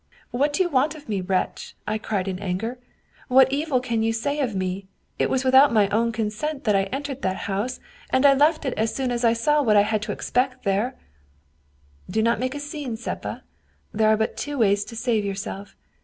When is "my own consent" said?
5.71-6.63